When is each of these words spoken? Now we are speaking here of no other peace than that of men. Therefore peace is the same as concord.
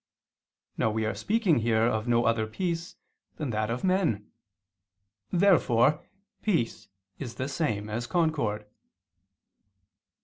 Now 0.79 0.89
we 0.89 1.05
are 1.05 1.13
speaking 1.13 1.59
here 1.59 1.83
of 1.85 2.07
no 2.07 2.25
other 2.25 2.47
peace 2.47 2.95
than 3.35 3.51
that 3.51 3.69
of 3.69 3.83
men. 3.83 4.31
Therefore 5.31 6.03
peace 6.41 6.87
is 7.19 7.35
the 7.35 7.47
same 7.47 7.87
as 7.87 8.07
concord. 8.07 8.65